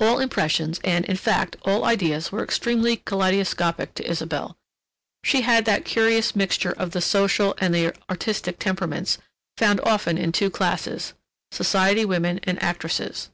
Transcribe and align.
All 0.00 0.18
impressions 0.18 0.80
and, 0.82 1.04
in 1.04 1.16
fact, 1.16 1.56
all 1.64 1.84
ideas 1.84 2.32
were 2.32 2.42
extremely 2.42 2.96
kaleidoscopic 2.96 3.94
to 3.94 4.10
Isabelle. 4.10 4.56
She 5.22 5.42
had 5.42 5.66
that 5.66 5.84
curious 5.84 6.34
mixture 6.34 6.72
of 6.72 6.90
the 6.90 7.00
social 7.00 7.54
and 7.58 7.72
the 7.72 7.94
artistic 8.10 8.58
temperaments 8.58 9.18
found 9.56 9.78
often 9.84 10.18
in 10.18 10.32
two 10.32 10.50
classes, 10.50 11.12
society 11.52 12.04
women 12.04 12.40
and 12.42 12.60
actresses. 12.60 13.30